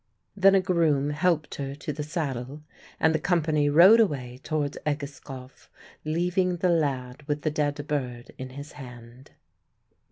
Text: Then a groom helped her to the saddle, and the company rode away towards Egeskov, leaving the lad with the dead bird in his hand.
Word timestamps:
Then 0.35 0.55
a 0.55 0.61
groom 0.61 1.11
helped 1.11 1.53
her 1.61 1.75
to 1.75 1.93
the 1.93 2.01
saddle, 2.01 2.63
and 2.99 3.13
the 3.13 3.19
company 3.19 3.69
rode 3.69 3.99
away 3.99 4.39
towards 4.41 4.79
Egeskov, 4.83 5.69
leaving 6.03 6.57
the 6.57 6.69
lad 6.69 7.21
with 7.27 7.43
the 7.43 7.51
dead 7.51 7.85
bird 7.87 8.31
in 8.39 8.49
his 8.49 8.71
hand. 8.71 9.29